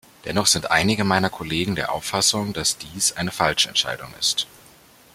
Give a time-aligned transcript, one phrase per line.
[0.25, 4.47] Dennoch sind einige meiner Kollegen der Auffassung, dass dies eine falsche Entscheidung ist.